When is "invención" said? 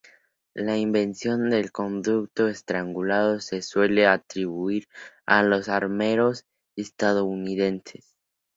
0.79-1.51